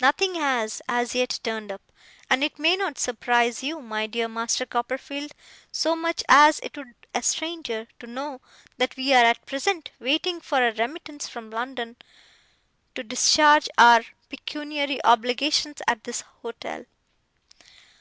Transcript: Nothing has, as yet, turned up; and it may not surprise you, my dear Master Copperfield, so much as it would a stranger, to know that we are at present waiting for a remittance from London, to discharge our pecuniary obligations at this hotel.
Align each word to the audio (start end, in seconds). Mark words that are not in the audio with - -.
Nothing 0.00 0.34
has, 0.34 0.82
as 0.88 1.14
yet, 1.14 1.38
turned 1.44 1.70
up; 1.70 1.92
and 2.28 2.42
it 2.42 2.58
may 2.58 2.74
not 2.76 2.98
surprise 2.98 3.62
you, 3.62 3.80
my 3.80 4.08
dear 4.08 4.26
Master 4.26 4.66
Copperfield, 4.66 5.30
so 5.70 5.94
much 5.94 6.24
as 6.28 6.58
it 6.58 6.76
would 6.76 6.88
a 7.14 7.22
stranger, 7.22 7.86
to 8.00 8.08
know 8.08 8.40
that 8.78 8.96
we 8.96 9.14
are 9.14 9.24
at 9.24 9.46
present 9.46 9.92
waiting 10.00 10.40
for 10.40 10.58
a 10.60 10.72
remittance 10.74 11.28
from 11.28 11.52
London, 11.52 11.94
to 12.96 13.04
discharge 13.04 13.68
our 13.78 14.04
pecuniary 14.28 14.98
obligations 15.04 15.80
at 15.86 16.02
this 16.02 16.22
hotel. 16.42 16.84